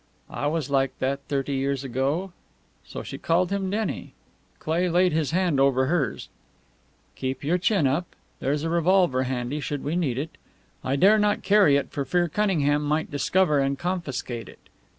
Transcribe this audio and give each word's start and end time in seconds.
"I 0.31 0.47
was 0.47 0.71
like 0.71 0.97
that 0.97 1.19
thirty 1.27 1.53
years 1.53 1.83
ago." 1.83 2.31
So 2.83 3.03
she 3.03 3.19
called 3.19 3.51
him 3.51 3.69
Denny? 3.69 4.15
Cleigh 4.57 4.89
laid 4.89 5.13
his 5.13 5.29
hand 5.29 5.59
over 5.59 5.85
hers. 5.85 6.27
"Keep 7.15 7.43
your 7.43 7.59
chin 7.59 7.85
up. 7.85 8.15
There's 8.39 8.63
a 8.63 8.69
revolver 8.71 9.25
handy 9.25 9.59
should 9.59 9.83
we 9.83 9.95
need 9.95 10.17
it. 10.17 10.37
I 10.83 10.95
dare 10.95 11.19
not 11.19 11.43
carry 11.43 11.75
it 11.75 11.91
for 11.91 12.03
fear 12.03 12.27
Cunningham 12.27 12.81
might 12.81 13.11
discover 13.11 13.59
and 13.59 13.77
confiscate 13.77 14.49
it. 14.49 14.69